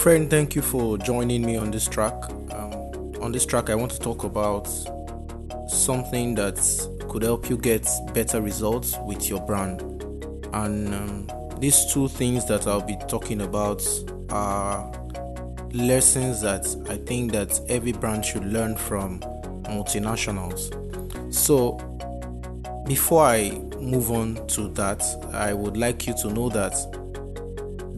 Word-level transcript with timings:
Friend, 0.00 0.30
thank 0.30 0.54
you 0.54 0.62
for 0.62 0.96
joining 0.96 1.44
me 1.44 1.56
on 1.58 1.70
this 1.70 1.86
track. 1.86 2.14
Um, 2.52 3.12
on 3.20 3.32
this 3.32 3.44
track, 3.44 3.68
I 3.68 3.74
want 3.74 3.92
to 3.92 3.98
talk 3.98 4.24
about 4.24 4.66
something 5.68 6.34
that 6.36 6.56
could 7.10 7.22
help 7.22 7.50
you 7.50 7.58
get 7.58 7.86
better 8.14 8.40
results 8.40 8.96
with 9.04 9.28
your 9.28 9.42
brand. 9.42 9.82
And 10.54 10.94
um, 10.94 11.28
these 11.58 11.92
two 11.92 12.08
things 12.08 12.46
that 12.46 12.66
I'll 12.66 12.80
be 12.80 12.96
talking 13.08 13.42
about 13.42 13.86
are 14.30 14.90
lessons 15.72 16.40
that 16.40 16.64
I 16.88 16.96
think 16.96 17.32
that 17.32 17.60
every 17.68 17.92
brand 17.92 18.24
should 18.24 18.46
learn 18.46 18.76
from 18.76 19.20
multinationals. 19.64 20.72
So, 21.30 21.72
before 22.86 23.26
I 23.26 23.50
move 23.78 24.10
on 24.12 24.46
to 24.46 24.68
that, 24.68 25.02
I 25.34 25.52
would 25.52 25.76
like 25.76 26.06
you 26.06 26.14
to 26.22 26.30
know 26.32 26.48
that 26.48 26.74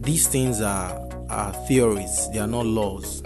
these 0.03 0.27
things 0.27 0.59
are, 0.59 1.02
are 1.33 1.53
theories, 1.67 2.29
they 2.31 2.39
are 2.39 2.47
not 2.47 2.65
laws. 2.65 3.21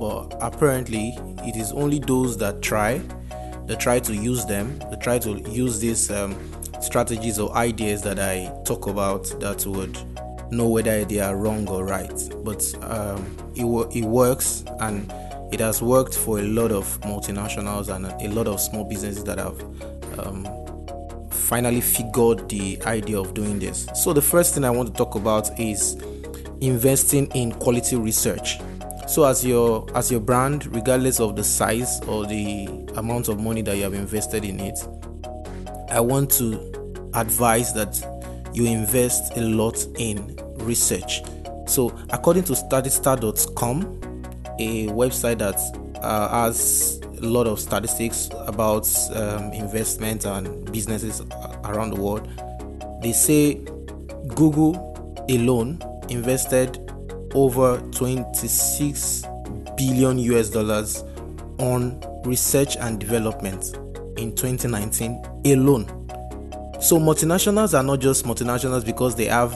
But 0.00 0.36
apparently, 0.40 1.16
it 1.44 1.56
is 1.56 1.72
only 1.72 1.98
those 1.98 2.36
that 2.38 2.62
try, 2.62 3.00
that 3.66 3.78
try 3.78 4.00
to 4.00 4.14
use 4.14 4.44
them, 4.44 4.78
that 4.90 5.00
try 5.00 5.18
to 5.20 5.38
use 5.50 5.80
these 5.80 6.10
um, 6.10 6.36
strategies 6.80 7.38
or 7.38 7.54
ideas 7.56 8.02
that 8.02 8.18
I 8.18 8.52
talk 8.64 8.86
about 8.86 9.24
that 9.40 9.64
would 9.66 9.98
know 10.52 10.68
whether 10.68 11.04
they 11.04 11.20
are 11.20 11.36
wrong 11.36 11.68
or 11.68 11.84
right. 11.84 12.30
But 12.44 12.64
um, 12.82 13.36
it, 13.54 13.64
it 13.96 14.04
works 14.04 14.64
and 14.80 15.12
it 15.52 15.60
has 15.60 15.82
worked 15.82 16.14
for 16.14 16.38
a 16.38 16.42
lot 16.42 16.72
of 16.72 17.00
multinationals 17.02 17.94
and 17.94 18.06
a 18.06 18.28
lot 18.34 18.46
of 18.46 18.60
small 18.60 18.84
businesses 18.84 19.24
that 19.24 19.38
have 19.38 19.60
um, 20.18 20.48
finally 21.30 21.80
figured 21.80 22.48
the 22.48 22.80
idea 22.86 23.18
of 23.18 23.34
doing 23.34 23.58
this. 23.58 23.86
So, 23.94 24.12
the 24.12 24.22
first 24.22 24.54
thing 24.54 24.64
I 24.64 24.70
want 24.70 24.88
to 24.88 24.94
talk 24.94 25.14
about 25.14 25.58
is 25.60 26.02
investing 26.62 27.26
in 27.34 27.52
quality 27.52 27.96
research. 27.96 28.60
So, 29.08 29.24
as 29.24 29.44
your 29.44 29.86
as 29.96 30.10
your 30.10 30.20
brand, 30.20 30.66
regardless 30.74 31.20
of 31.20 31.36
the 31.36 31.44
size 31.44 32.00
or 32.02 32.24
the 32.24 32.66
amount 32.96 33.28
of 33.28 33.40
money 33.40 33.60
that 33.62 33.76
you 33.76 33.82
have 33.82 33.94
invested 33.94 34.44
in 34.44 34.60
it, 34.60 34.78
I 35.90 36.00
want 36.00 36.30
to 36.32 37.10
advise 37.14 37.74
that 37.74 38.00
you 38.54 38.64
invest 38.64 39.36
a 39.36 39.40
lot 39.40 39.84
in 39.98 40.38
research. 40.54 41.22
So, 41.66 41.94
according 42.10 42.44
to 42.44 42.52
Statista.com, 42.52 44.00
a 44.58 44.86
website 44.88 45.38
that 45.38 45.58
uh, 46.00 46.44
has 46.44 47.00
a 47.18 47.26
lot 47.26 47.46
of 47.46 47.58
statistics 47.58 48.30
about 48.46 48.88
um, 49.14 49.52
investment 49.52 50.24
and 50.24 50.70
businesses 50.72 51.22
around 51.64 51.90
the 51.90 52.00
world, 52.00 52.28
they 53.02 53.12
say 53.12 53.54
Google 54.34 54.92
alone 55.28 55.80
invested 56.12 56.78
over 57.34 57.80
26 57.92 59.24
billion 59.76 60.18
US 60.18 60.50
dollars 60.50 61.02
on 61.58 62.00
research 62.24 62.76
and 62.76 63.00
development 63.00 63.76
in 64.16 64.34
2019 64.34 65.22
alone. 65.46 65.86
So 66.80 66.98
multinationals 66.98 67.78
are 67.78 67.82
not 67.82 68.00
just 68.00 68.24
multinationals 68.24 68.84
because 68.84 69.14
they 69.14 69.26
have 69.26 69.52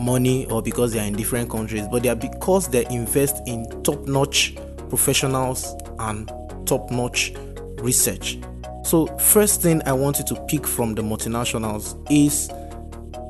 money 0.00 0.46
or 0.46 0.62
because 0.62 0.92
they 0.92 0.98
are 0.98 1.06
in 1.06 1.14
different 1.14 1.50
countries, 1.50 1.86
but 1.88 2.02
they 2.02 2.08
are 2.08 2.16
because 2.16 2.68
they 2.68 2.84
invest 2.86 3.46
in 3.46 3.66
top-notch 3.82 4.56
professionals 4.88 5.74
and 5.98 6.30
top-notch 6.66 7.34
research. 7.78 8.38
So 8.84 9.06
first 9.18 9.62
thing 9.62 9.82
I 9.86 9.92
want 9.92 10.18
you 10.18 10.24
to 10.26 10.34
pick 10.46 10.66
from 10.66 10.94
the 10.94 11.02
multinationals 11.02 11.94
is 12.10 12.50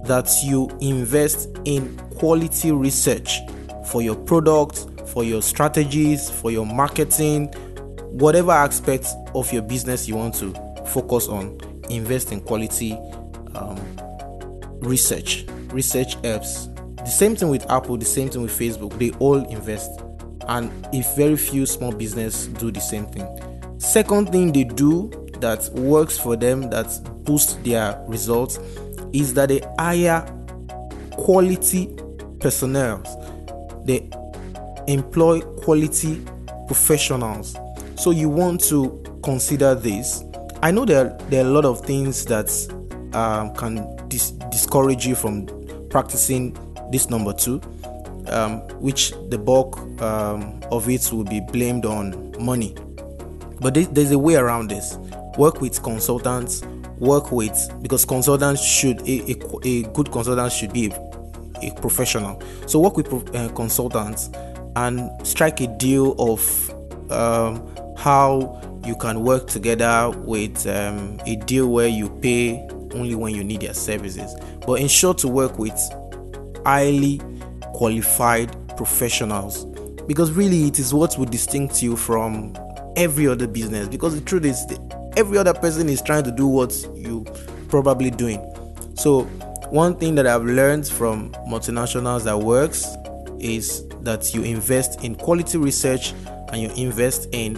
that 0.04 0.30
you 0.42 0.68
invest 0.80 1.48
in 1.64 1.96
quality 2.16 2.72
research 2.72 3.40
for 3.90 4.02
your 4.02 4.16
product, 4.16 4.86
for 5.08 5.24
your 5.24 5.42
strategies, 5.42 6.30
for 6.30 6.50
your 6.50 6.66
marketing, 6.66 7.48
whatever 8.12 8.52
aspect 8.52 9.06
of 9.34 9.52
your 9.52 9.62
business 9.62 10.08
you 10.08 10.16
want 10.16 10.34
to 10.34 10.52
focus 10.86 11.28
on, 11.28 11.58
invest 11.90 12.32
in 12.32 12.40
quality 12.40 12.98
um, 13.54 13.78
research. 14.80 15.44
Research 15.68 16.14
helps. 16.22 16.68
The 16.96 17.06
same 17.06 17.34
thing 17.36 17.48
with 17.48 17.68
Apple, 17.70 17.96
the 17.96 18.04
same 18.04 18.28
thing 18.28 18.42
with 18.42 18.56
Facebook. 18.56 18.96
They 18.98 19.10
all 19.18 19.44
invest, 19.48 20.00
and 20.48 20.70
if 20.92 21.16
very 21.16 21.36
few 21.36 21.66
small 21.66 21.92
business 21.92 22.46
do 22.46 22.70
the 22.70 22.80
same 22.80 23.06
thing. 23.06 23.26
Second 23.78 24.30
thing 24.30 24.52
they 24.52 24.64
do 24.64 25.10
that 25.42 25.68
works 25.74 26.18
for 26.18 26.36
them 26.36 26.70
that 26.70 26.86
boosts 27.24 27.54
their 27.64 28.02
results 28.06 28.58
is 29.12 29.34
that 29.34 29.50
they 29.50 29.60
hire 29.78 30.24
quality 31.12 31.94
personnel. 32.40 33.02
They 33.84 34.08
employ 34.86 35.40
quality 35.40 36.24
professionals. 36.66 37.56
So 37.96 38.10
you 38.10 38.28
want 38.28 38.62
to 38.64 39.20
consider 39.22 39.74
this. 39.74 40.24
I 40.62 40.70
know 40.70 40.84
there, 40.84 41.16
there 41.28 41.44
are 41.44 41.48
a 41.48 41.50
lot 41.50 41.64
of 41.64 41.84
things 41.84 42.24
that 42.26 42.48
um, 43.12 43.54
can 43.54 44.08
dis- 44.08 44.30
discourage 44.50 45.06
you 45.06 45.14
from 45.14 45.48
practicing 45.90 46.56
this 46.90 47.10
number 47.10 47.32
two, 47.32 47.60
um, 48.28 48.60
which 48.80 49.12
the 49.28 49.38
bulk 49.38 49.78
um, 50.00 50.60
of 50.70 50.88
it 50.88 51.10
will 51.12 51.24
be 51.24 51.40
blamed 51.40 51.84
on 51.84 52.32
money. 52.38 52.76
But 53.60 53.74
there's 53.74 54.12
a 54.12 54.18
way 54.18 54.36
around 54.36 54.68
this. 54.68 54.96
Work 55.38 55.60
with 55.60 55.82
consultants, 55.82 56.62
work 56.98 57.32
with 57.32 57.56
because 57.82 58.04
consultants 58.04 58.62
should 58.62 59.00
a, 59.08 59.32
a, 59.32 59.66
a 59.66 59.82
good 59.92 60.12
consultant 60.12 60.52
should 60.52 60.72
be 60.72 60.86
a, 60.90 61.10
a 61.62 61.74
professional. 61.80 62.40
So 62.66 62.78
work 62.80 62.96
with 62.96 63.34
uh, 63.34 63.48
consultants 63.50 64.30
and 64.76 65.10
strike 65.26 65.60
a 65.60 65.66
deal 65.66 66.14
of 66.18 66.70
um, 67.10 67.66
how 67.96 68.60
you 68.84 68.96
can 68.96 69.22
work 69.22 69.46
together 69.46 70.10
with 70.10 70.66
um, 70.66 71.20
a 71.26 71.36
deal 71.36 71.68
where 71.68 71.88
you 71.88 72.10
pay 72.20 72.66
only 72.94 73.14
when 73.14 73.34
you 73.34 73.44
need 73.44 73.60
their 73.60 73.74
services, 73.74 74.34
but 74.66 74.80
ensure 74.80 75.14
to 75.14 75.28
work 75.28 75.58
with 75.58 75.78
highly 76.64 77.20
qualified 77.74 78.54
professionals 78.76 79.64
because 80.06 80.30
really 80.32 80.64
it 80.64 80.78
is 80.78 80.92
what 80.92 81.16
would 81.18 81.30
distinct 81.30 81.82
you 81.82 81.96
from 81.96 82.54
every 82.96 83.26
other 83.26 83.46
business 83.46 83.88
because 83.88 84.14
the 84.14 84.20
truth 84.20 84.44
is 84.44 84.66
every 85.16 85.38
other 85.38 85.54
person 85.54 85.88
is 85.88 86.02
trying 86.02 86.24
to 86.24 86.30
do 86.30 86.46
what 86.46 86.74
you 86.94 87.24
probably 87.68 88.10
doing 88.10 88.40
so 88.94 89.22
one 89.70 89.96
thing 89.96 90.14
that 90.14 90.26
i've 90.26 90.44
learned 90.44 90.86
from 90.86 91.30
multinationals 91.48 92.24
that 92.24 92.38
works 92.38 92.86
is 93.38 93.86
that 94.02 94.34
you 94.34 94.42
invest 94.42 95.02
in 95.02 95.14
quality 95.14 95.58
research 95.58 96.12
and 96.52 96.62
you 96.62 96.70
invest 96.76 97.28
in 97.32 97.56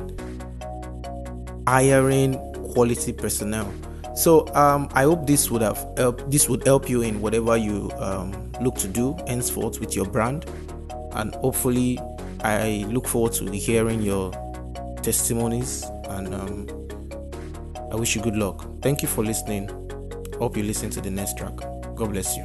hiring 1.66 2.38
quality 2.72 3.12
personnel 3.12 3.72
so 4.14 4.46
um, 4.54 4.88
I 4.92 5.02
hope 5.02 5.26
this 5.26 5.50
would 5.50 5.62
have 5.62 5.84
helped. 5.96 6.30
This 6.30 6.48
would 6.48 6.64
help 6.64 6.88
you 6.88 7.02
in 7.02 7.20
whatever 7.20 7.56
you 7.56 7.90
um, 7.98 8.52
look 8.60 8.76
to 8.76 8.88
do 8.88 9.16
henceforth 9.26 9.80
with 9.80 9.96
your 9.96 10.06
brand, 10.06 10.46
and 11.12 11.34
hopefully, 11.36 11.98
I 12.42 12.86
look 12.88 13.08
forward 13.08 13.32
to 13.34 13.50
hearing 13.50 14.02
your 14.02 14.30
testimonies. 15.02 15.84
And 16.08 16.32
um, 16.32 16.83
I 17.94 17.96
wish 17.96 18.16
you 18.16 18.22
good 18.22 18.34
luck. 18.34 18.66
Thank 18.82 19.02
you 19.02 19.08
for 19.08 19.22
listening. 19.22 19.68
Hope 20.40 20.56
you 20.56 20.64
listen 20.64 20.90
to 20.90 21.00
the 21.00 21.12
next 21.12 21.38
track. 21.38 21.54
God 21.94 22.10
bless 22.10 22.36
you. 22.36 22.44